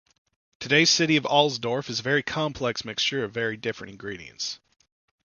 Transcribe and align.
Today's 0.59 0.89
city 0.89 1.15
of 1.17 1.25
Alsdorf 1.27 1.87
is 1.87 1.99
a 1.99 2.01
very 2.01 2.23
complex 2.23 2.83
mixture 2.83 3.23
of 3.23 3.31
very 3.35 3.55
different 3.55 3.91
ingredients. 3.91 4.59